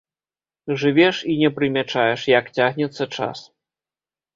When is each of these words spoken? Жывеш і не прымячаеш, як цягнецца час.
Жывеш 0.83 1.21
і 1.35 1.37
не 1.43 1.53
прымячаеш, 1.59 2.21
як 2.39 2.53
цягнецца 2.59 3.13
час. 3.15 3.37